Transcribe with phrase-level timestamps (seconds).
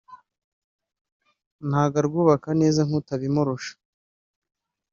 [1.67, 3.73] ntago arwubaka neza nk’utabimurusha